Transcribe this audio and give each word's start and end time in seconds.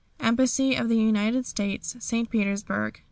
"Embassy 0.19 0.73
of 0.73 0.89
the 0.89 0.97
United 0.97 1.45
States, 1.45 1.95
St. 1.99 2.27
Petersburg. 2.27 2.99